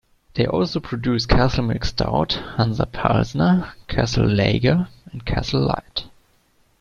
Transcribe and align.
They 0.33 0.47
also 0.47 0.79
produce 0.79 1.27
Castle 1.27 1.63
milk 1.65 1.85
stout, 1.85 2.31
Hansa 2.57 2.87
Pilsner, 2.87 3.73
Castle 3.87 4.27
Lager 4.27 4.87
and 5.11 5.23
Castle 5.27 5.61
Lite. 5.61 6.05